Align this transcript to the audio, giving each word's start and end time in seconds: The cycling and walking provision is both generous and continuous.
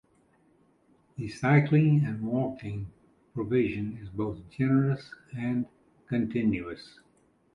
The 1.17 1.29
cycling 1.29 2.05
and 2.05 2.23
walking 2.25 2.87
provision 3.35 3.97
is 4.01 4.09
both 4.09 4.39
generous 4.49 5.11
and 5.37 5.67
continuous. 6.07 6.99